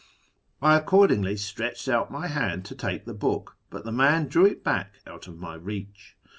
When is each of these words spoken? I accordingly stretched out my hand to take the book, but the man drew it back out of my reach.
I 0.63 0.75
accordingly 0.77 1.37
stretched 1.37 1.87
out 1.87 2.09
my 2.09 2.25
hand 2.25 2.65
to 2.65 2.75
take 2.75 3.05
the 3.05 3.13
book, 3.13 3.57
but 3.69 3.83
the 3.85 3.91
man 3.91 4.27
drew 4.29 4.47
it 4.47 4.63
back 4.63 4.95
out 5.05 5.27
of 5.27 5.37
my 5.37 5.53
reach. 5.53 6.17